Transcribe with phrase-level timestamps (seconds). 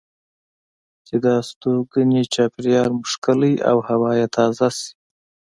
[1.07, 4.89] چې د استوګنې چاپیریال مو ښکلی او هوا یې تازه شي.